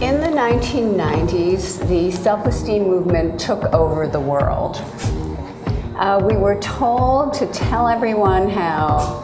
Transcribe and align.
In 0.00 0.20
the 0.20 0.28
1990s, 0.28 1.88
the 1.88 2.12
self 2.12 2.46
esteem 2.46 2.84
movement 2.84 3.40
took 3.40 3.64
over 3.74 4.06
the 4.06 4.20
world. 4.20 4.76
Uh, 5.96 6.24
we 6.24 6.36
were 6.36 6.56
told 6.60 7.34
to 7.34 7.48
tell 7.48 7.88
everyone 7.88 8.48
how 8.48 9.20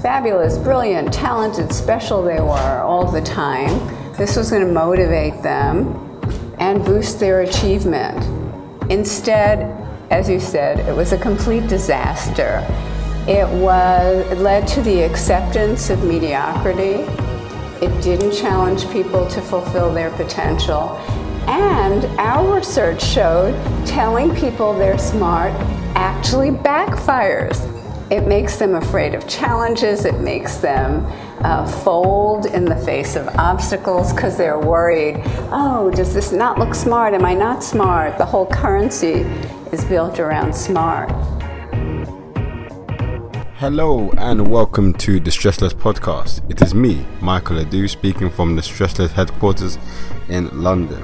fabulous, 0.00 0.58
brilliant, 0.58 1.12
talented, 1.12 1.72
special 1.72 2.22
they 2.22 2.40
were 2.40 2.80
all 2.82 3.10
the 3.10 3.20
time. 3.20 3.70
This 4.16 4.36
was 4.36 4.48
going 4.48 4.64
to 4.64 4.72
motivate 4.72 5.42
them 5.42 6.20
and 6.60 6.84
boost 6.84 7.18
their 7.18 7.40
achievement. 7.40 8.22
Instead, 8.92 9.76
as 10.12 10.28
you 10.28 10.38
said, 10.38 10.78
it 10.88 10.94
was 10.94 11.10
a 11.10 11.18
complete 11.18 11.66
disaster. 11.66 12.64
It 13.26 13.48
was 13.60 14.24
it 14.30 14.38
led 14.38 14.68
to 14.68 14.82
the 14.82 15.02
acceptance 15.02 15.90
of 15.90 16.04
mediocrity. 16.04 17.08
It 17.82 18.00
didn't 18.00 18.30
challenge 18.30 18.88
people 18.90 19.26
to 19.26 19.40
fulfill 19.40 19.92
their 19.92 20.10
potential. 20.10 20.96
And 21.48 22.04
our 22.20 22.54
research 22.54 23.02
showed 23.02 23.54
telling 23.84 24.32
people 24.36 24.72
they're 24.72 24.96
smart 24.98 25.52
actually 25.96 26.50
backfires. 26.50 27.68
It 28.08 28.28
makes 28.28 28.56
them 28.56 28.76
afraid 28.76 29.16
of 29.16 29.26
challenges, 29.26 30.04
it 30.04 30.20
makes 30.20 30.58
them 30.58 31.04
uh, 31.44 31.66
fold 31.66 32.46
in 32.46 32.66
the 32.66 32.76
face 32.76 33.16
of 33.16 33.26
obstacles 33.36 34.12
because 34.12 34.36
they're 34.36 34.60
worried 34.60 35.20
oh, 35.50 35.90
does 35.90 36.14
this 36.14 36.30
not 36.30 36.60
look 36.60 36.76
smart? 36.76 37.14
Am 37.14 37.24
I 37.24 37.34
not 37.34 37.64
smart? 37.64 38.16
The 38.16 38.24
whole 38.24 38.46
currency 38.46 39.26
is 39.72 39.84
built 39.86 40.20
around 40.20 40.54
smart. 40.54 41.10
Hello 43.62 44.10
and 44.18 44.48
welcome 44.48 44.92
to 44.94 45.20
the 45.20 45.30
Stressless 45.30 45.72
Podcast. 45.72 46.42
It 46.50 46.60
is 46.62 46.74
me, 46.74 47.06
Michael 47.20 47.58
Adu, 47.58 47.88
speaking 47.88 48.28
from 48.28 48.56
the 48.56 48.60
Stressless 48.60 49.10
headquarters 49.10 49.78
in 50.28 50.48
London. 50.64 51.00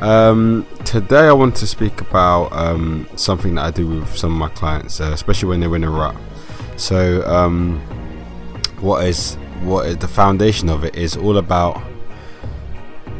Um, 0.00 0.68
today, 0.84 1.26
I 1.26 1.32
want 1.32 1.56
to 1.56 1.66
speak 1.66 2.00
about 2.00 2.52
um, 2.52 3.08
something 3.16 3.56
that 3.56 3.64
I 3.64 3.70
do 3.72 3.88
with 3.88 4.16
some 4.16 4.30
of 4.30 4.38
my 4.38 4.50
clients, 4.50 5.00
uh, 5.00 5.10
especially 5.12 5.48
when 5.48 5.58
they're 5.58 5.74
in 5.74 5.82
a 5.82 5.90
rut. 5.90 6.14
So, 6.76 7.26
um, 7.26 7.80
what 8.78 9.04
is 9.04 9.34
what 9.62 9.88
is 9.88 9.96
the 9.96 10.06
foundation 10.06 10.68
of 10.68 10.84
it 10.84 10.94
is 10.94 11.16
all 11.16 11.38
about. 11.38 11.82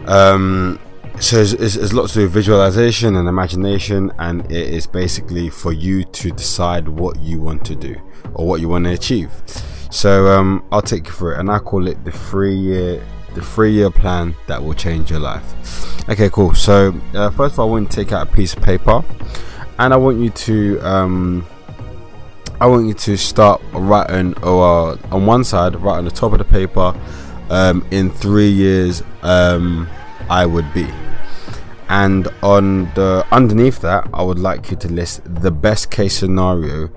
Um, 0.06 0.78
so 1.20 1.40
it's, 1.40 1.52
it's, 1.52 1.76
it's 1.76 1.92
lots 1.92 2.12
to 2.14 2.20
do 2.20 2.22
with 2.24 2.32
visualization 2.32 3.16
and 3.16 3.28
imagination, 3.28 4.12
and 4.18 4.44
it 4.50 4.68
is 4.68 4.86
basically 4.86 5.48
for 5.48 5.72
you 5.72 6.04
to 6.04 6.30
decide 6.30 6.88
what 6.88 7.18
you 7.20 7.40
want 7.40 7.64
to 7.66 7.76
do 7.76 7.96
or 8.34 8.46
what 8.46 8.60
you 8.60 8.68
want 8.68 8.84
to 8.84 8.92
achieve. 8.92 9.30
So 9.90 10.26
um, 10.26 10.66
I'll 10.72 10.82
take 10.82 11.06
you 11.06 11.12
through 11.12 11.34
it, 11.34 11.40
and 11.40 11.50
I 11.50 11.60
call 11.60 11.86
it 11.86 12.04
the 12.04 12.12
three 12.12 12.56
year 12.56 13.04
the 13.34 13.42
three 13.42 13.72
year 13.72 13.90
plan 13.90 14.34
that 14.46 14.62
will 14.62 14.74
change 14.74 15.10
your 15.10 15.18
life. 15.20 16.08
Okay, 16.08 16.30
cool. 16.30 16.54
So 16.54 16.94
uh, 17.14 17.30
first 17.30 17.54
of 17.54 17.60
all, 17.60 17.68
I 17.68 17.70
want 17.70 17.90
to 17.90 17.96
take 17.96 18.12
out 18.12 18.28
a 18.28 18.32
piece 18.32 18.54
of 18.54 18.62
paper, 18.62 19.04
and 19.78 19.92
I 19.94 19.96
want 19.96 20.18
you 20.18 20.30
to 20.30 20.80
um, 20.80 21.46
I 22.60 22.66
want 22.66 22.86
you 22.86 22.94
to 22.94 23.16
start 23.16 23.62
writing 23.72 24.36
or 24.42 24.92
uh, 24.92 24.98
on 25.10 25.26
one 25.26 25.44
side, 25.44 25.76
right 25.76 25.98
on 25.98 26.04
the 26.04 26.10
top 26.10 26.32
of 26.32 26.38
the 26.38 26.44
paper, 26.44 26.94
um, 27.50 27.86
in 27.90 28.10
three 28.10 28.50
years, 28.50 29.02
um, 29.22 29.88
I 30.28 30.46
would 30.46 30.72
be 30.72 30.86
and 31.88 32.28
on 32.42 32.84
the 32.94 33.26
underneath 33.30 33.80
that 33.80 34.08
i 34.12 34.22
would 34.22 34.38
like 34.38 34.70
you 34.70 34.76
to 34.76 34.88
list 34.88 35.20
the 35.24 35.50
best 35.50 35.90
case 35.90 36.16
scenario 36.16 36.88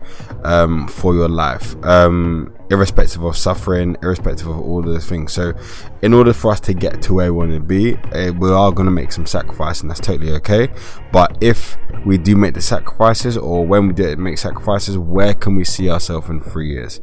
um, 0.43 0.87
for 0.87 1.13
your 1.13 1.29
life. 1.29 1.75
Um, 1.83 2.53
irrespective 2.69 3.23
of 3.23 3.37
suffering 3.37 3.95
irrespective 4.03 4.47
of 4.47 4.59
all 4.59 4.81
those 4.81 5.05
things 5.05 5.31
so 5.31 5.53
in 6.01 6.13
order 6.13 6.33
for 6.33 6.51
us 6.51 6.59
to 6.59 6.73
get 6.73 7.01
to 7.01 7.13
where 7.13 7.33
we 7.33 7.37
want 7.37 7.51
to 7.51 7.59
be 7.59 7.95
uh, 8.13 8.31
we 8.33 8.49
are 8.49 8.71
going 8.71 8.85
to 8.85 8.91
make 8.91 9.11
some 9.11 9.25
sacrifice 9.25 9.81
and 9.81 9.89
that's 9.89 9.99
totally 9.99 10.31
okay 10.31 10.67
but 11.11 11.37
if 11.41 11.77
we 12.05 12.17
do 12.17 12.35
make 12.35 12.53
the 12.53 12.61
sacrifices 12.61 13.37
or 13.37 13.65
when 13.65 13.87
we 13.87 13.93
do 13.93 14.15
make 14.17 14.37
sacrifices 14.37 14.97
where 14.97 15.33
can 15.33 15.55
we 15.55 15.63
see 15.63 15.89
ourselves 15.89 16.29
in 16.29 16.41
three 16.41 16.69
years 16.71 16.99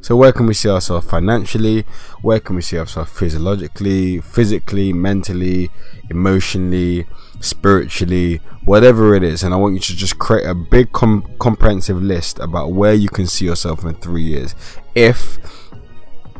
so 0.00 0.16
where 0.16 0.32
can 0.32 0.46
we 0.46 0.54
see 0.54 0.68
ourselves 0.68 1.08
financially 1.08 1.84
where 2.22 2.40
can 2.40 2.54
we 2.54 2.62
see 2.62 2.78
ourselves 2.78 3.10
physiologically 3.10 4.20
physically 4.20 4.92
mentally 4.92 5.68
emotionally 6.10 7.06
spiritually, 7.40 8.40
whatever 8.64 9.14
it 9.14 9.22
is. 9.22 9.42
And 9.42 9.54
I 9.54 9.56
want 9.56 9.74
you 9.74 9.80
to 9.80 9.96
just 9.96 10.18
create 10.18 10.46
a 10.46 10.54
big 10.54 10.92
com- 10.92 11.24
comprehensive 11.38 12.02
list 12.02 12.38
about 12.38 12.72
where 12.72 12.94
you 12.94 13.08
can 13.08 13.26
see 13.26 13.44
yourself 13.44 13.84
in 13.84 13.94
three 13.94 14.24
years. 14.24 14.54
If 14.98 15.38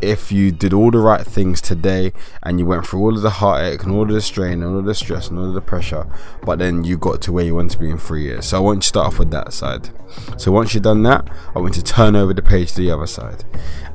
if 0.03 0.33
you 0.33 0.51
did 0.51 0.73
all 0.73 0.91
the 0.91 0.99
right 0.99 1.25
things 1.25 1.61
today 1.61 2.13
and 2.43 2.59
you 2.59 2.67
went 2.67 2.85
through 2.85 3.01
all 3.01 3.15
of 3.15 3.23
the 3.23 3.31
heartache 3.31 3.85
and 3.85 3.93
all 3.93 4.03
of 4.03 4.09
the 4.09 4.21
strain 4.21 4.55
and 4.55 4.65
all 4.65 4.79
of 4.79 4.85
the 4.85 4.97
stress 4.97 5.29
and 5.29 5.39
all 5.39 5.47
of 5.47 5.55
the 5.55 5.61
pressure, 5.61 6.07
but 6.43 6.59
then 6.59 6.83
you 6.83 6.99
got 6.99 7.23
to 7.23 7.33
where 7.33 7.45
you 7.45 7.55
want 7.55 7.71
to 7.71 7.79
be 7.79 7.89
in 7.89 7.99
three 7.99 8.25
years. 8.25 8.47
So 8.47 8.57
I 8.57 8.61
want 8.61 8.79
you 8.79 8.81
to 8.81 8.89
start 8.89 9.07
off 9.07 9.21
with 9.21 9.31
that 9.31 9.53
side. 9.53 9.91
So 10.37 10.51
once 10.51 10.75
you've 10.75 10.83
done 10.83 11.05
that, 11.05 11.29
I 11.55 11.61
want 11.61 11.77
you 11.77 11.83
to 11.83 11.93
turn 11.93 12.17
over 12.17 12.35
the 12.35 12.43
page 12.43 12.73
to 12.73 12.81
the 12.81 12.91
other 12.91 13.07
side. 13.07 13.45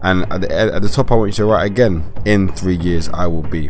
And 0.02 0.32
at 0.32 0.42
the, 0.42 0.52
at 0.54 0.82
the 0.82 0.88
top, 0.88 1.12
I 1.12 1.16
want 1.16 1.32
you 1.32 1.44
to 1.44 1.46
write 1.46 1.66
again, 1.66 2.14
in 2.24 2.50
three 2.54 2.78
years, 2.78 3.10
I 3.10 3.28
will 3.28 3.44
be. 3.44 3.70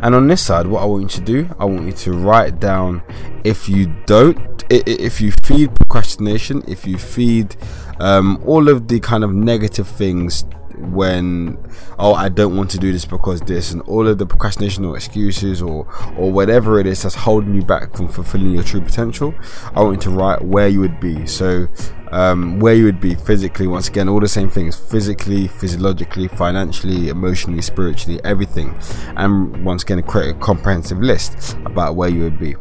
And 0.00 0.14
on 0.14 0.26
this 0.26 0.40
side, 0.42 0.66
what 0.66 0.82
I 0.82 0.86
want 0.86 1.02
you 1.02 1.08
to 1.08 1.20
do, 1.20 1.54
I 1.58 1.66
want 1.66 1.84
you 1.84 1.92
to 1.92 2.12
write 2.12 2.60
down 2.60 3.02
if 3.44 3.68
you 3.68 3.94
don't, 4.06 4.64
if 4.70 5.20
you 5.20 5.32
feed 5.32 5.74
procrastination, 5.74 6.62
if 6.66 6.86
you 6.86 6.98
feed 6.98 7.56
um, 8.00 8.42
all 8.46 8.68
of 8.68 8.88
the 8.88 9.00
kind 9.00 9.24
of 9.24 9.32
negative 9.32 9.88
things 9.88 10.44
when 10.78 11.58
oh 11.98 12.14
I 12.14 12.28
don't 12.28 12.56
want 12.56 12.70
to 12.72 12.78
do 12.78 12.92
this 12.92 13.04
because 13.04 13.40
this 13.40 13.72
and 13.72 13.82
all 13.82 14.06
of 14.06 14.18
the 14.18 14.26
procrastination 14.26 14.84
or 14.84 14.96
excuses 14.96 15.62
or 15.62 15.86
or 16.16 16.30
whatever 16.30 16.78
it 16.78 16.86
is 16.86 17.02
that's 17.02 17.14
holding 17.14 17.54
you 17.54 17.62
back 17.62 17.96
from 17.96 18.08
fulfilling 18.08 18.52
your 18.52 18.62
true 18.62 18.80
potential 18.80 19.34
I 19.74 19.82
want 19.82 20.04
you 20.04 20.10
to 20.10 20.16
write 20.16 20.42
where 20.42 20.68
you 20.68 20.80
would 20.80 21.00
be. 21.00 21.26
So 21.26 21.68
um, 22.12 22.60
where 22.60 22.74
you 22.74 22.84
would 22.84 23.00
be 23.00 23.14
physically 23.14 23.66
once 23.66 23.88
again 23.88 24.08
all 24.08 24.20
the 24.20 24.28
same 24.28 24.48
things 24.48 24.76
physically 24.76 25.48
physiologically 25.48 26.28
financially 26.28 27.08
emotionally 27.08 27.62
spiritually 27.62 28.20
everything. 28.24 28.78
And 29.16 29.64
once 29.64 29.82
again 29.82 30.02
create 30.02 30.30
a 30.30 30.38
comprehensive 30.38 30.98
list 30.98 31.56
about 31.64 31.96
where 31.96 32.08
you 32.08 32.22
would 32.22 32.38
be 32.38 32.54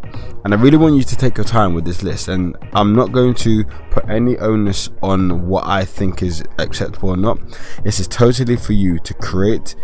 and 0.46 0.54
I 0.54 0.58
really 0.58 0.78
want 0.78 0.94
you 0.94 1.02
to 1.02 1.16
take 1.16 1.38
your 1.38 1.44
time 1.44 1.74
with 1.74 1.86
this 1.86 2.04
list. 2.04 2.28
And 2.28 2.56
I'm 2.74 2.94
not 2.94 3.12
going 3.12 3.34
to 3.34 3.64
put 3.90 4.08
any 4.08 4.38
onus 4.38 4.92
on 5.02 5.48
what 5.48 5.66
I 5.66 5.86
think 5.86 6.22
is 6.22 6.44
acceptable 6.60 7.10
or 7.10 7.18
not. 7.18 7.40
This 7.84 8.00
is 8.00 8.08
totally 8.08 8.56
for 8.56 8.74
you 8.74 9.00
to 9.00 9.14
create 9.16 9.76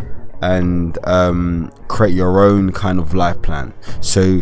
and 0.43 0.99
um, 1.05 1.73
create 1.87 2.13
your 2.13 2.43
own 2.43 2.71
kind 2.73 2.99
of 2.99 3.15
life 3.15 3.41
plan. 3.41 3.73
So 4.01 4.41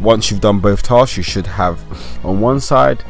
once 0.00 0.30
you've 0.30 0.40
done 0.40 0.60
both 0.60 0.82
tasks 0.82 1.18
you 1.18 1.22
should 1.22 1.46
have 1.46 1.78
on 2.24 2.40
one 2.40 2.58
side 2.58 3.02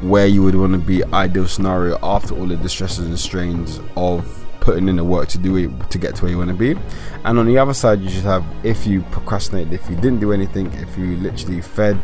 where 0.00 0.28
you 0.28 0.44
would 0.44 0.54
want 0.54 0.72
to 0.72 0.78
be 0.78 1.02
ideal 1.06 1.48
scenario 1.48 1.98
after 2.04 2.36
all 2.36 2.52
of 2.52 2.62
the 2.62 2.68
stresses 2.68 3.06
and 3.06 3.18
strains 3.18 3.80
of 3.96 4.39
putting 4.60 4.88
in 4.88 4.96
the 4.96 5.04
work 5.04 5.28
to 5.28 5.38
do 5.38 5.56
it 5.56 5.90
to 5.90 5.98
get 5.98 6.16
to 6.16 6.22
where 6.22 6.30
you 6.30 6.38
want 6.38 6.50
to 6.50 6.56
be. 6.56 6.78
And 7.24 7.38
on 7.38 7.46
the 7.46 7.58
other 7.58 7.74
side 7.74 8.00
you 8.00 8.10
should 8.10 8.24
have 8.24 8.44
if 8.64 8.86
you 8.86 9.02
procrastinated 9.10 9.72
if 9.72 9.88
you 9.88 9.96
didn't 9.96 10.20
do 10.20 10.32
anything 10.32 10.72
if 10.74 10.96
you 10.96 11.16
literally 11.16 11.60
fed 11.60 11.98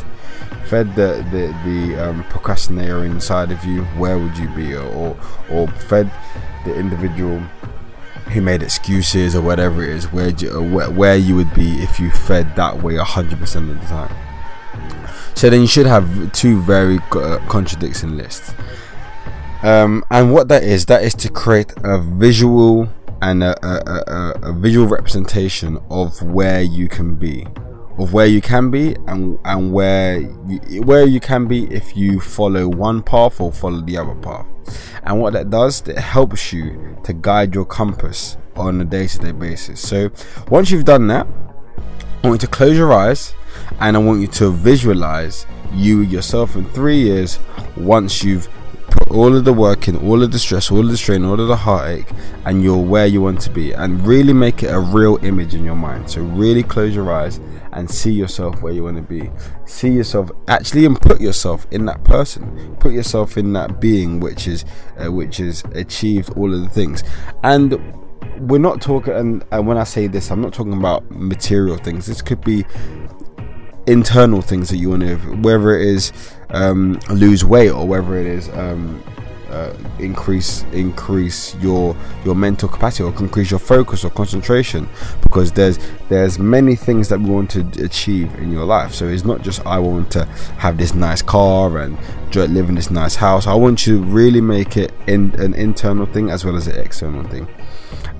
fed 0.66 0.94
the 0.94 1.24
the, 1.30 1.54
the 1.64 2.08
um, 2.08 2.24
procrastinator 2.24 3.04
inside 3.04 3.50
of 3.50 3.64
you 3.64 3.84
where 3.98 4.18
would 4.18 4.36
you 4.36 4.48
be? 4.50 4.74
Or 4.74 5.16
or 5.50 5.68
fed 5.68 6.10
the 6.64 6.74
individual 6.74 7.40
who 8.32 8.40
made 8.40 8.62
excuses 8.62 9.36
or 9.36 9.42
whatever 9.42 9.84
it 9.84 9.90
is 9.90 10.12
where 10.12 10.30
you, 10.30 10.62
where, 10.62 10.90
where 10.90 11.16
you 11.16 11.36
would 11.36 11.52
be 11.54 11.76
if 11.82 12.00
you 12.00 12.10
fed 12.10 12.56
that 12.56 12.82
way 12.82 12.94
100% 12.94 13.70
of 13.70 13.80
the 13.80 13.86
time. 13.86 14.14
So 15.34 15.50
then 15.50 15.60
you 15.60 15.66
should 15.66 15.86
have 15.86 16.32
two 16.32 16.60
very 16.62 16.98
uh, 17.12 17.38
contradicting 17.48 18.16
lists. 18.16 18.52
Um, 19.62 20.04
and 20.10 20.32
what 20.32 20.48
that 20.48 20.62
is, 20.62 20.86
that 20.86 21.02
is 21.02 21.14
to 21.14 21.28
create 21.30 21.72
a 21.82 21.98
visual 21.98 22.88
and 23.22 23.42
a, 23.42 23.56
a, 23.66 24.02
a, 24.06 24.50
a, 24.50 24.52
visual 24.52 24.86
representation 24.86 25.78
of 25.90 26.20
where 26.22 26.62
you 26.62 26.88
can 26.88 27.14
be, 27.14 27.46
of 27.98 28.12
where 28.12 28.26
you 28.26 28.42
can 28.42 28.70
be, 28.70 28.94
and 29.06 29.38
and 29.44 29.72
where 29.72 30.18
you, 30.68 30.82
where 30.82 31.06
you 31.06 31.18
can 31.18 31.46
be 31.46 31.64
if 31.72 31.96
you 31.96 32.20
follow 32.20 32.68
one 32.68 33.02
path 33.02 33.40
or 33.40 33.50
follow 33.50 33.80
the 33.80 33.96
other 33.96 34.14
path. 34.16 34.46
And 35.04 35.20
what 35.20 35.32
that 35.32 35.50
does, 35.50 35.80
it 35.88 35.98
helps 35.98 36.52
you 36.52 36.98
to 37.04 37.12
guide 37.14 37.54
your 37.54 37.64
compass 37.64 38.36
on 38.56 38.80
a 38.80 38.84
day-to-day 38.84 39.32
basis. 39.32 39.80
So 39.80 40.10
once 40.48 40.70
you've 40.70 40.84
done 40.84 41.06
that, 41.08 41.26
I 42.22 42.28
want 42.28 42.42
you 42.42 42.46
to 42.46 42.52
close 42.52 42.76
your 42.76 42.92
eyes 42.92 43.34
and 43.80 43.96
I 43.96 44.00
want 44.00 44.20
you 44.20 44.26
to 44.26 44.50
visualize 44.50 45.46
you 45.72 46.00
yourself 46.00 46.56
in 46.56 46.64
three 46.70 47.00
years 47.00 47.38
once 47.76 48.24
you've 48.24 48.48
put 48.96 49.10
all 49.10 49.36
of 49.36 49.44
the 49.44 49.52
work 49.52 49.88
in, 49.88 49.96
all 49.96 50.22
of 50.22 50.32
the 50.32 50.38
stress, 50.38 50.70
all 50.70 50.80
of 50.80 50.88
the 50.88 50.96
strain, 50.96 51.24
all 51.24 51.40
of 51.40 51.48
the 51.48 51.56
heartache, 51.56 52.10
and 52.44 52.62
you're 52.62 52.76
where 52.76 53.06
you 53.06 53.20
want 53.22 53.40
to 53.42 53.50
be, 53.50 53.72
and 53.72 54.06
really 54.06 54.32
make 54.32 54.62
it 54.62 54.68
a 54.68 54.78
real 54.78 55.16
image 55.24 55.54
in 55.54 55.64
your 55.64 55.74
mind. 55.74 56.10
So, 56.10 56.22
really 56.22 56.62
close 56.62 56.94
your 56.94 57.12
eyes 57.12 57.40
and 57.72 57.90
see 57.90 58.12
yourself 58.12 58.62
where 58.62 58.72
you 58.72 58.84
want 58.84 58.96
to 58.96 59.02
be. 59.02 59.30
See 59.66 59.90
yourself 59.90 60.30
actually, 60.48 60.86
and 60.86 61.00
put 61.00 61.20
yourself 61.20 61.66
in 61.70 61.84
that 61.86 62.02
person. 62.04 62.76
Put 62.80 62.92
yourself 62.92 63.36
in 63.36 63.52
that 63.52 63.80
being 63.80 64.20
which 64.20 64.48
is 64.48 64.64
uh, 65.02 65.12
which 65.12 65.36
has 65.38 65.62
achieved 65.72 66.30
all 66.36 66.52
of 66.52 66.62
the 66.62 66.68
things. 66.68 67.02
And 67.42 67.78
we're 68.38 68.58
not 68.58 68.80
talking 68.80 69.14
and, 69.14 69.44
and 69.50 69.66
when 69.66 69.78
i 69.78 69.84
say 69.84 70.06
this 70.06 70.30
i'm 70.30 70.40
not 70.40 70.52
talking 70.52 70.74
about 70.74 71.10
material 71.10 71.76
things 71.76 72.06
this 72.06 72.20
could 72.20 72.40
be 72.42 72.64
internal 73.86 74.42
things 74.42 74.68
that 74.68 74.76
you 74.76 74.90
want 74.90 75.02
to 75.02 75.16
whether 75.36 75.76
it 75.76 75.86
is 75.86 76.12
um, 76.50 76.98
lose 77.10 77.44
weight 77.44 77.70
or 77.70 77.86
whether 77.86 78.16
it 78.16 78.26
is 78.26 78.48
um, 78.50 79.02
uh, 79.50 79.72
increase 79.98 80.64
increase 80.72 81.54
your 81.56 81.96
your 82.24 82.34
mental 82.34 82.68
capacity 82.68 83.04
or 83.04 83.14
increase 83.20 83.50
your 83.50 83.60
focus 83.60 84.04
or 84.04 84.10
concentration. 84.10 84.88
Because 85.22 85.52
there's 85.52 85.78
there's 86.08 86.38
many 86.38 86.74
things 86.74 87.08
that 87.08 87.20
we 87.20 87.30
want 87.30 87.50
to 87.52 87.60
achieve 87.84 88.34
in 88.36 88.50
your 88.50 88.64
life. 88.64 88.92
So 88.92 89.06
it's 89.06 89.24
not 89.24 89.42
just 89.42 89.64
I 89.64 89.78
want 89.78 90.10
to 90.12 90.24
have 90.58 90.78
this 90.78 90.94
nice 90.94 91.22
car 91.22 91.78
and 91.78 91.96
live 92.34 92.68
in 92.68 92.74
this 92.74 92.90
nice 92.90 93.14
house. 93.14 93.46
I 93.46 93.54
want 93.54 93.86
you 93.86 93.98
to 93.98 94.04
really 94.04 94.40
make 94.42 94.76
it 94.76 94.92
in 95.06 95.34
an 95.40 95.54
internal 95.54 96.06
thing 96.06 96.28
as 96.28 96.44
well 96.44 96.56
as 96.56 96.66
an 96.66 96.78
external 96.78 97.24
thing. 97.28 97.48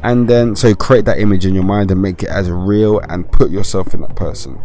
And 0.02 0.28
then 0.28 0.56
so 0.56 0.74
create 0.74 1.04
that 1.06 1.18
image 1.18 1.44
in 1.44 1.54
your 1.54 1.64
mind 1.64 1.90
and 1.90 2.00
make 2.00 2.22
it 2.22 2.28
as 2.28 2.50
real 2.50 3.00
and 3.00 3.30
put 3.30 3.50
yourself 3.50 3.92
in 3.92 4.00
that 4.02 4.14
person. 4.16 4.60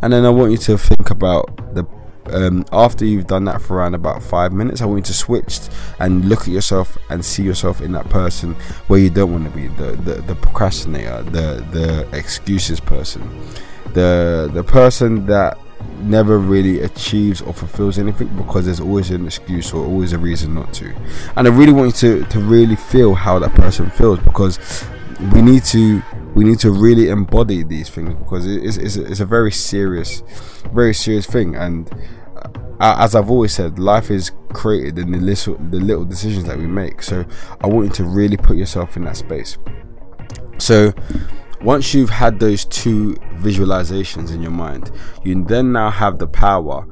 And 0.00 0.12
then 0.12 0.24
I 0.24 0.30
want 0.30 0.52
you 0.52 0.58
to 0.58 0.78
think 0.78 1.10
about 1.10 1.74
the 1.74 1.84
um, 2.32 2.64
after 2.72 3.04
you've 3.04 3.26
done 3.26 3.44
that 3.44 3.60
for 3.62 3.76
around 3.76 3.94
about 3.94 4.22
five 4.22 4.52
minutes, 4.52 4.80
I 4.80 4.86
want 4.86 4.98
you 4.98 5.04
to 5.04 5.14
switch 5.14 5.60
and 5.98 6.28
look 6.28 6.42
at 6.42 6.48
yourself 6.48 6.96
and 7.10 7.24
see 7.24 7.42
yourself 7.42 7.80
in 7.80 7.92
that 7.92 8.08
person 8.08 8.54
where 8.88 9.00
you 9.00 9.10
don't 9.10 9.32
want 9.32 9.44
to 9.44 9.50
be 9.50 9.68
the, 9.68 9.92
the, 9.96 10.22
the 10.22 10.34
procrastinator, 10.34 11.22
the 11.22 11.64
the 11.72 12.08
excuses 12.16 12.80
person, 12.80 13.22
the 13.94 14.50
the 14.52 14.64
person 14.64 15.26
that 15.26 15.58
never 16.00 16.38
really 16.38 16.80
achieves 16.80 17.40
or 17.40 17.52
fulfills 17.52 17.98
anything 17.98 18.28
because 18.36 18.66
there's 18.66 18.80
always 18.80 19.10
an 19.10 19.26
excuse 19.26 19.72
or 19.72 19.84
always 19.84 20.12
a 20.12 20.18
reason 20.18 20.54
not 20.54 20.72
to. 20.74 20.94
And 21.36 21.46
I 21.46 21.50
really 21.50 21.72
want 21.72 22.02
you 22.02 22.22
to, 22.22 22.30
to 22.30 22.40
really 22.40 22.76
feel 22.76 23.14
how 23.14 23.38
that 23.38 23.54
person 23.54 23.90
feels 23.90 24.18
because 24.20 24.58
we 25.32 25.42
need 25.42 25.64
to 25.64 26.02
we 26.36 26.44
need 26.44 26.58
to 26.60 26.70
really 26.70 27.08
embody 27.08 27.64
these 27.64 27.88
things 27.88 28.14
because 28.14 28.46
it's, 28.46 28.76
it's, 28.76 28.96
it's 28.96 29.20
a 29.20 29.26
very 29.26 29.50
serious 29.50 30.22
very 30.72 30.94
serious 30.94 31.26
thing 31.26 31.56
and 31.56 31.90
uh, 32.78 32.94
as 32.98 33.14
I've 33.14 33.30
always 33.30 33.54
said, 33.54 33.78
life 33.78 34.10
is 34.10 34.32
created 34.50 34.98
in 34.98 35.12
the 35.12 35.18
little 35.18 35.56
the 35.56 35.78
little 35.80 36.04
decisions 36.04 36.44
that 36.44 36.58
we 36.58 36.66
make. 36.66 37.02
So 37.02 37.24
I 37.62 37.66
want 37.66 37.88
you 37.88 37.92
to 37.94 38.04
really 38.04 38.36
put 38.36 38.56
yourself 38.56 38.96
in 38.96 39.04
that 39.04 39.16
space. 39.16 39.56
So 40.58 40.92
once 41.62 41.94
you've 41.94 42.10
had 42.10 42.38
those 42.38 42.64
two 42.66 43.14
visualizations 43.36 44.30
in 44.32 44.42
your 44.42 44.50
mind, 44.50 44.90
you 45.24 45.42
then 45.44 45.72
now 45.72 45.90
have 45.90 46.18
the 46.18 46.26
power 46.26 46.86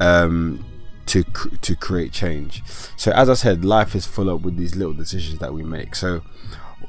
um, 0.00 0.64
to 1.06 1.24
to 1.62 1.76
create 1.76 2.12
change. 2.12 2.62
So 2.96 3.10
as 3.12 3.30
I 3.30 3.34
said, 3.34 3.64
life 3.64 3.94
is 3.94 4.06
full 4.06 4.28
up 4.28 4.42
with 4.42 4.56
these 4.58 4.76
little 4.76 4.94
decisions 4.94 5.38
that 5.38 5.54
we 5.54 5.62
make. 5.62 5.94
So 5.94 6.20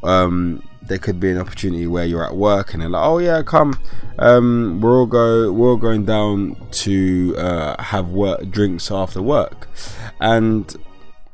um, 0.03 0.63
there 0.81 0.97
could 0.97 1.19
be 1.19 1.31
an 1.31 1.37
opportunity 1.37 1.87
where 1.87 2.05
you're 2.05 2.25
at 2.25 2.35
work 2.35 2.73
and 2.73 2.81
they're 2.81 2.89
like, 2.89 3.05
"Oh 3.05 3.17
yeah, 3.19 3.41
come, 3.43 3.79
um, 4.19 4.79
we're 4.81 4.97
all 4.97 5.05
go, 5.05 5.51
we're 5.51 5.69
all 5.71 5.77
going 5.77 6.05
down 6.05 6.55
to 6.71 7.35
uh, 7.37 7.81
have 7.81 8.09
work 8.09 8.49
drinks 8.49 8.91
after 8.91 9.21
work," 9.21 9.67
and 10.19 10.75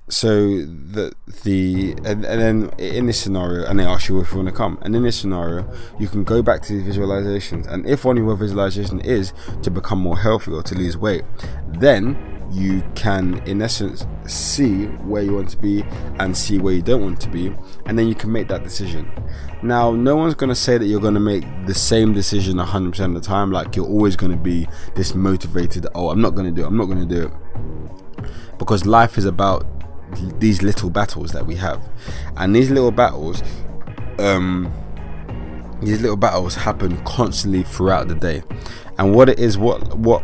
so 0.10 0.48
the 0.66 1.14
the 1.44 1.92
and, 2.04 2.26
and, 2.26 2.42
then 2.42 2.72
in 2.80 3.06
this 3.06 3.20
scenario, 3.20 3.66
and 3.66 3.80
they 3.80 3.86
ask 3.86 4.10
you 4.10 4.20
if 4.20 4.32
you 4.32 4.38
want 4.38 4.50
to 4.50 4.56
come, 4.56 4.78
and 4.82 4.96
in 4.96 5.04
this 5.04 5.18
scenario, 5.18 5.72
you 6.00 6.08
can 6.08 6.24
go 6.24 6.42
back 6.42 6.62
to 6.64 6.74
these 6.74 6.98
visualizations, 6.98 7.68
and 7.68 7.88
if 7.88 8.06
one 8.06 8.18
of 8.18 8.24
your 8.24 8.36
visualization 8.36 9.00
is 9.02 9.34
to 9.62 9.70
become 9.70 10.00
more 10.00 10.18
healthy 10.18 10.52
or 10.52 10.64
to 10.64 10.76
lose 10.76 10.98
weight, 10.98 11.24
then 11.68 12.39
you 12.52 12.84
can 12.96 13.42
in 13.48 13.62
essence 13.62 14.06
see 14.26 14.86
where 14.86 15.22
you 15.22 15.34
want 15.34 15.50
to 15.50 15.58
be 15.58 15.84
and 16.20 16.36
see 16.36 16.58
where 16.58 16.74
you 16.74 16.82
don't 16.82 17.02
want 17.02 17.20
to 17.22 17.30
be 17.30 17.54
and 17.86 17.98
then 17.98 18.08
you 18.08 18.16
can 18.16 18.32
make 18.32 18.48
that 18.48 18.64
decision. 18.64 19.10
Now 19.62 19.92
no 19.92 20.16
one's 20.16 20.36
going 20.36 20.50
to 20.50 20.56
say 20.56 20.78
that 20.78 20.86
you're 20.86 21.02
going 21.02 21.14
to 21.14 21.20
make 21.20 21.44
the 21.66 21.74
same 21.74 22.14
decision 22.14 22.58
100% 22.58 23.00
of 23.06 23.14
the 23.14 23.22
time 23.22 23.52
like 23.52 23.76
you're 23.76 23.88
always 23.88 24.16
going 24.16 24.32
to 24.32 24.38
be 24.38 24.68
this 24.96 25.14
motivated 25.14 25.86
oh 25.96 26.10
i'm 26.10 26.22
not 26.22 26.32
going 26.32 26.46
to 26.46 26.52
do 26.52 26.64
it 26.64 26.68
i'm 26.68 26.78
not 26.78 26.86
going 26.86 27.08
to 27.08 27.16
do 27.16 27.28
it. 27.28 27.34
Because 28.58 28.86
life 28.86 29.18
is 29.18 29.26
about 29.26 29.66
these 30.40 30.62
little 30.62 30.90
battles 30.90 31.32
that 31.32 31.46
we 31.46 31.56
have. 31.56 31.88
And 32.38 32.56
these 32.56 32.72
little 32.72 32.92
battles 32.92 33.44
um 34.18 34.72
these 35.82 36.02
little 36.02 36.18
battles 36.18 36.56
happen 36.56 37.02
constantly 37.06 37.64
throughout 37.64 38.08
the 38.08 38.16
day. 38.16 38.44
And 38.98 39.16
what 39.16 39.30
it 39.30 39.40
is 39.40 39.58
what 39.58 39.98
what 39.98 40.24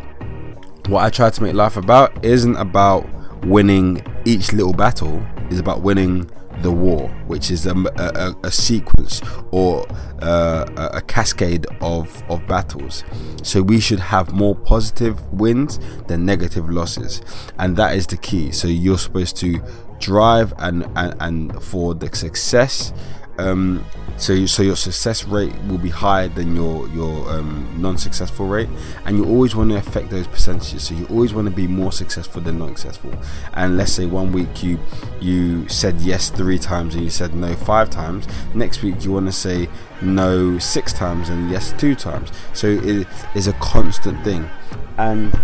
what 0.87 1.03
I 1.03 1.09
try 1.09 1.29
to 1.29 1.43
make 1.43 1.53
life 1.53 1.77
about 1.77 2.23
isn't 2.23 2.55
about 2.55 3.07
winning 3.45 4.01
each 4.25 4.53
little 4.53 4.73
battle, 4.73 5.25
is 5.49 5.59
about 5.59 5.81
winning 5.81 6.29
the 6.61 6.71
war, 6.71 7.09
which 7.27 7.51
is 7.51 7.65
a, 7.65 7.75
a, 7.97 8.35
a 8.43 8.51
sequence 8.51 9.21
or 9.51 9.85
uh, 10.21 10.89
a 10.93 11.01
cascade 11.01 11.65
of, 11.81 12.23
of 12.29 12.45
battles. 12.47 13.03
So 13.43 13.61
we 13.61 13.79
should 13.79 13.99
have 13.99 14.33
more 14.33 14.55
positive 14.55 15.21
wins 15.33 15.79
than 16.07 16.25
negative 16.25 16.69
losses, 16.69 17.21
and 17.59 17.75
that 17.77 17.95
is 17.95 18.07
the 18.07 18.17
key. 18.17 18.51
So 18.51 18.67
you're 18.67 18.97
supposed 18.97 19.37
to 19.37 19.61
drive 19.99 20.53
and, 20.57 20.85
and, 20.95 21.15
and 21.19 21.63
for 21.63 21.93
the 21.93 22.13
success 22.15 22.93
um, 23.37 23.85
so 24.17 24.33
you, 24.33 24.47
so 24.47 24.63
your 24.63 24.77
success 24.77 25.25
rate 25.25 25.53
will 25.67 25.77
be 25.77 25.89
higher 25.89 26.27
than 26.29 26.55
your 26.55 26.87
your 26.89 27.29
um, 27.29 27.69
non-successful 27.77 28.45
rate, 28.47 28.69
and 29.05 29.17
you 29.17 29.25
always 29.25 29.55
want 29.55 29.71
to 29.71 29.77
affect 29.77 30.09
those 30.09 30.27
percentages. 30.27 30.83
So 30.83 30.95
you 30.95 31.05
always 31.07 31.33
want 31.33 31.49
to 31.49 31.53
be 31.53 31.67
more 31.67 31.91
successful 31.91 32.41
than 32.41 32.57
non-successful. 32.59 33.13
And 33.53 33.77
let's 33.77 33.91
say 33.91 34.05
one 34.05 34.31
week 34.31 34.63
you 34.63 34.79
you 35.19 35.67
said 35.67 35.99
yes 35.99 36.29
three 36.29 36.59
times 36.59 36.95
and 36.95 37.03
you 37.03 37.09
said 37.09 37.33
no 37.35 37.55
five 37.55 37.89
times. 37.89 38.27
Next 38.53 38.83
week 38.83 39.03
you 39.03 39.11
want 39.11 39.25
to 39.25 39.33
say 39.33 39.67
no 40.01 40.59
six 40.59 40.93
times 40.93 41.29
and 41.29 41.51
yes 41.51 41.73
two 41.77 41.95
times. 41.95 42.31
So 42.53 42.67
it 42.67 43.07
is 43.35 43.47
a 43.47 43.53
constant 43.53 44.23
thing, 44.23 44.49
and 44.97 45.37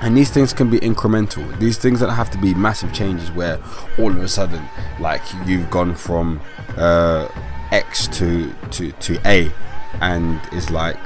and 0.00 0.16
these 0.16 0.30
things 0.30 0.52
can 0.52 0.68
be 0.68 0.78
incremental 0.80 1.58
these 1.58 1.78
things 1.78 2.00
don't 2.00 2.10
have 2.10 2.30
to 2.30 2.36
be 2.36 2.52
massive 2.52 2.92
changes 2.92 3.30
where 3.30 3.58
all 3.98 4.10
of 4.10 4.18
a 4.18 4.28
sudden 4.28 4.62
like 5.00 5.22
you've 5.46 5.70
gone 5.70 5.94
from 5.94 6.40
uh, 6.76 7.26
x 7.74 8.06
to 8.06 8.54
to 8.70 8.92
to 8.92 9.20
a 9.26 9.50
and 10.00 10.40
is 10.52 10.70
like 10.70 10.96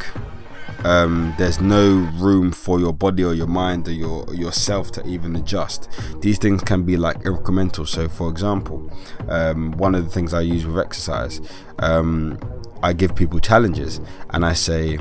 um, 0.84 1.34
there's 1.38 1.60
no 1.60 1.94
room 2.18 2.52
for 2.52 2.78
your 2.78 2.92
body 2.92 3.24
or 3.24 3.34
your 3.34 3.46
mind 3.46 3.88
or 3.88 3.92
your 3.92 4.32
yourself 4.34 4.92
to 4.92 5.06
even 5.06 5.34
adjust. 5.34 5.88
These 6.20 6.38
things 6.38 6.62
can 6.62 6.84
be 6.84 6.96
like 6.96 7.18
incremental. 7.22 7.88
So, 7.88 8.08
for 8.08 8.28
example, 8.30 8.88
um, 9.28 9.72
one 9.72 9.94
of 9.96 10.04
the 10.04 10.10
things 10.10 10.32
I 10.32 10.42
use 10.42 10.66
with 10.66 10.78
exercise, 10.78 11.40
um, 11.80 12.38
I 12.82 12.92
give 12.92 13.16
people 13.16 13.40
challenges 13.40 14.00
and 14.30 14.44
I 14.46 14.52
say, 14.52 14.98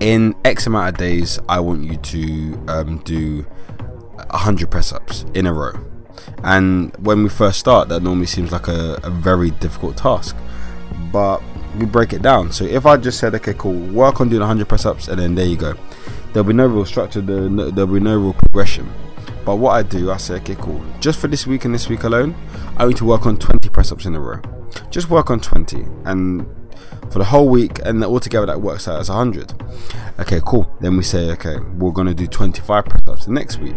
in 0.00 0.34
X 0.44 0.66
amount 0.66 0.88
of 0.88 0.96
days, 0.96 1.38
I 1.48 1.60
want 1.60 1.84
you 1.84 1.96
to 1.96 2.64
um, 2.66 2.98
do 3.04 3.42
100 4.30 4.70
press 4.70 4.92
ups 4.92 5.24
in 5.34 5.46
a 5.46 5.52
row. 5.52 5.91
And 6.44 6.94
when 6.96 7.22
we 7.22 7.28
first 7.28 7.58
start, 7.58 7.88
that 7.88 8.02
normally 8.02 8.26
seems 8.26 8.52
like 8.52 8.68
a, 8.68 8.98
a 9.02 9.10
very 9.10 9.50
difficult 9.50 9.96
task. 9.96 10.36
But 11.12 11.42
we 11.78 11.86
break 11.86 12.12
it 12.12 12.22
down. 12.22 12.52
So 12.52 12.64
if 12.64 12.86
I 12.86 12.96
just 12.96 13.18
said, 13.18 13.34
okay, 13.36 13.54
cool, 13.54 13.78
work 13.92 14.20
on 14.20 14.28
doing 14.28 14.40
100 14.40 14.68
press 14.68 14.84
ups, 14.84 15.08
and 15.08 15.18
then 15.18 15.34
there 15.34 15.46
you 15.46 15.56
go, 15.56 15.74
there'll 16.32 16.46
be 16.46 16.52
no 16.52 16.66
real 16.66 16.84
structure, 16.84 17.20
there'll 17.20 17.86
be 17.86 18.00
no 18.00 18.18
real 18.18 18.34
progression. 18.34 18.90
But 19.44 19.56
what 19.56 19.72
I 19.72 19.82
do, 19.82 20.10
I 20.10 20.18
say, 20.18 20.34
okay, 20.34 20.54
cool, 20.56 20.82
just 21.00 21.18
for 21.18 21.28
this 21.28 21.46
week 21.46 21.64
and 21.64 21.74
this 21.74 21.88
week 21.88 22.04
alone, 22.04 22.34
I 22.76 22.86
need 22.86 22.96
to 22.98 23.04
work 23.04 23.26
on 23.26 23.36
20 23.38 23.68
press 23.70 23.90
ups 23.90 24.06
in 24.06 24.14
a 24.14 24.20
row. 24.20 24.40
Just 24.90 25.10
work 25.10 25.30
on 25.30 25.40
20. 25.40 25.84
And 26.04 26.46
for 27.10 27.18
the 27.18 27.24
whole 27.24 27.48
week, 27.48 27.78
and 27.84 28.02
altogether 28.02 28.46
that 28.46 28.60
works 28.60 28.88
out 28.88 29.00
as 29.00 29.08
100. 29.08 29.52
Okay, 30.20 30.40
cool. 30.44 30.74
Then 30.80 30.96
we 30.96 31.02
say, 31.02 31.30
okay, 31.32 31.56
we're 31.76 31.92
gonna 31.92 32.14
do 32.14 32.26
25 32.26 32.84
press 32.84 33.02
ups 33.06 33.26
the 33.26 33.32
next 33.32 33.58
week, 33.58 33.76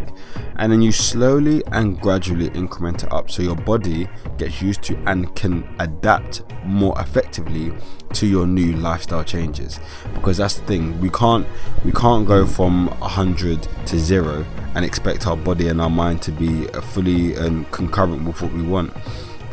and 0.57 0.71
then 0.71 0.81
you 0.81 0.91
slowly 0.91 1.63
and 1.71 1.99
gradually 1.99 2.47
increment 2.49 3.03
it 3.03 3.11
up 3.11 3.29
so 3.29 3.41
your 3.41 3.55
body 3.55 4.07
gets 4.37 4.61
used 4.61 4.81
to 4.83 4.97
and 5.05 5.35
can 5.35 5.67
adapt 5.79 6.43
more 6.63 6.99
effectively 6.99 7.73
to 8.13 8.25
your 8.25 8.47
new 8.47 8.73
lifestyle 8.77 9.23
changes. 9.23 9.79
Because 10.13 10.37
that's 10.37 10.55
the 10.55 10.65
thing, 10.65 10.99
we 11.01 11.09
can't 11.09 11.45
we 11.83 11.91
can't 11.91 12.25
go 12.25 12.45
from 12.45 12.87
100 12.87 13.67
to 13.87 13.99
zero 13.99 14.45
and 14.75 14.85
expect 14.85 15.27
our 15.27 15.37
body 15.37 15.67
and 15.67 15.81
our 15.81 15.89
mind 15.89 16.21
to 16.21 16.31
be 16.31 16.65
fully 16.93 17.35
and 17.35 17.69
concurrent 17.71 18.25
with 18.25 18.41
what 18.41 18.53
we 18.53 18.61
want 18.61 18.93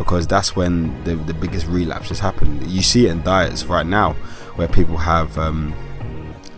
because 0.03 0.27
that's 0.27 0.57
when 0.57 1.05
the, 1.05 1.15
the 1.15 1.33
biggest 1.33 1.69
relapses 1.69 2.19
happen. 2.19 2.69
You 2.69 2.83
see 2.83 3.07
it 3.07 3.13
in 3.13 3.23
diets 3.23 3.67
right 3.67 3.87
now 3.87 4.15
where 4.57 4.67
people 4.67 4.97
have 4.97 5.39
um, 5.39 5.73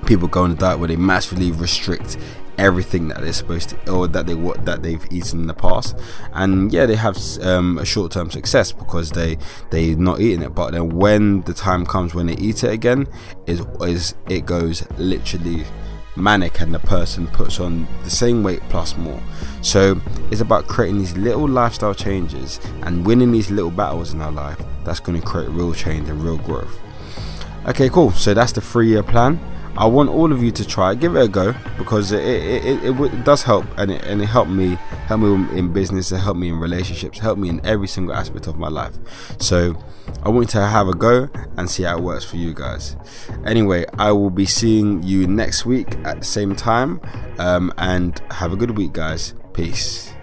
people 0.06 0.28
go 0.28 0.44
on 0.44 0.52
a 0.52 0.54
diet 0.54 0.78
where 0.78 0.88
they 0.88 0.96
massively 0.96 1.52
restrict 1.52 2.16
everything 2.56 3.08
that 3.08 3.20
they're 3.20 3.34
supposed 3.34 3.68
to 3.68 3.90
or 3.90 4.08
that 4.08 4.24
they 4.26 4.34
what 4.34 4.64
that 4.64 4.82
they've 4.82 5.04
eaten 5.10 5.40
in 5.40 5.46
the 5.46 5.52
past 5.52 5.94
and 6.32 6.72
yeah 6.72 6.86
they 6.86 6.94
have 6.94 7.18
um, 7.42 7.76
a 7.78 7.84
short-term 7.84 8.30
success 8.30 8.72
because 8.72 9.10
they 9.10 9.36
they're 9.70 9.96
not 9.96 10.20
eating 10.20 10.40
it 10.40 10.54
but 10.54 10.70
then 10.70 10.88
when 10.88 11.42
the 11.42 11.52
time 11.52 11.84
comes 11.84 12.14
when 12.14 12.26
they 12.28 12.36
eat 12.36 12.62
it 12.62 12.70
again 12.70 13.06
is 13.46 13.60
is 13.80 14.14
it 14.28 14.46
goes 14.46 14.88
literally 14.98 15.64
manic 16.16 16.60
and 16.60 16.74
the 16.74 16.78
person 16.78 17.26
puts 17.26 17.60
on 17.60 17.86
the 18.04 18.10
same 18.10 18.42
weight 18.42 18.60
plus 18.68 18.96
more. 18.96 19.20
So 19.62 20.00
it's 20.30 20.40
about 20.40 20.66
creating 20.66 20.98
these 20.98 21.16
little 21.16 21.48
lifestyle 21.48 21.94
changes 21.94 22.60
and 22.82 23.04
winning 23.04 23.32
these 23.32 23.50
little 23.50 23.70
battles 23.70 24.12
in 24.12 24.20
our 24.20 24.32
life 24.32 24.60
that's 24.84 25.00
going 25.00 25.20
to 25.20 25.26
create 25.26 25.48
real 25.50 25.72
change 25.72 26.08
and 26.08 26.22
real 26.22 26.38
growth. 26.38 26.78
Okay, 27.66 27.88
cool. 27.88 28.12
So 28.12 28.34
that's 28.34 28.52
the 28.52 28.60
three 28.60 28.88
year 28.88 29.02
plan. 29.02 29.40
I 29.76 29.86
want 29.86 30.08
all 30.08 30.30
of 30.30 30.42
you 30.42 30.52
to 30.52 30.64
try, 30.64 30.94
give 30.94 31.16
it 31.16 31.24
a 31.24 31.28
go 31.28 31.54
because 31.78 32.12
it 32.12 32.22
it, 32.22 32.84
it, 32.84 33.00
it, 33.00 33.24
does 33.24 33.42
help 33.42 33.66
and 33.76 33.90
it, 33.90 34.04
and 34.04 34.22
it 34.22 34.26
helped 34.26 34.50
me 34.50 34.78
help 35.06 35.20
me 35.20 35.58
in 35.58 35.72
business, 35.72 36.12
it 36.12 36.18
helped 36.18 36.38
me 36.38 36.48
in 36.48 36.58
relationships, 36.58 37.18
helped 37.18 37.40
me 37.40 37.48
in 37.48 37.64
every 37.64 37.88
single 37.88 38.14
aspect 38.14 38.46
of 38.46 38.58
my 38.58 38.68
life. 38.68 38.94
So 39.38 39.76
I 40.22 40.30
want 40.30 40.48
you 40.48 40.60
to 40.60 40.66
have 40.66 40.88
a 40.88 40.94
go 40.94 41.28
and 41.56 41.68
see 41.68 41.82
how 41.82 41.98
it 41.98 42.02
works 42.02 42.24
for 42.24 42.36
you 42.36 42.54
guys. 42.54 42.96
Anyway, 43.44 43.84
I 43.98 44.12
will 44.12 44.30
be 44.30 44.46
seeing 44.46 45.02
you 45.02 45.26
next 45.26 45.66
week 45.66 45.96
at 46.04 46.20
the 46.20 46.24
same 46.24 46.56
time 46.56 47.00
um, 47.38 47.72
and 47.76 48.18
have 48.30 48.52
a 48.52 48.56
good 48.56 48.76
week, 48.76 48.92
guys. 48.92 49.34
Peace. 49.52 50.13